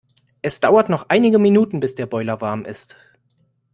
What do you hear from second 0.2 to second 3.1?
Es dauert noch einige Minuten bis der Boiler warm ist.